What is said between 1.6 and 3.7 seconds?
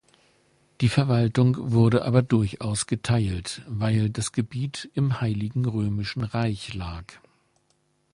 wurde aber durchaus geteilt,